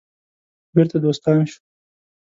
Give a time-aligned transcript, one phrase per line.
[0.73, 1.59] بیرته دوستان شو.